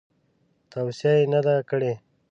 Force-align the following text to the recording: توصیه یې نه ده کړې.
توصیه 0.71 1.13
یې 1.19 1.25
نه 1.33 1.39
ده 1.45 1.55
کړې. 1.69 1.93